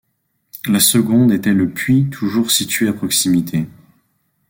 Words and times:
La 0.65 0.79
seconde 0.79 1.31
était 1.31 1.53
le 1.53 1.69
puits 1.69 2.09
toujours 2.09 2.49
situé 2.49 2.87
à 2.87 2.93
proximité. 2.93 3.67